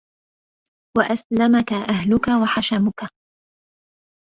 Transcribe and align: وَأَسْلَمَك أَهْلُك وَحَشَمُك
وَأَسْلَمَك 0.97 1.73
أَهْلُك 1.73 2.27
وَحَشَمُك 2.41 3.09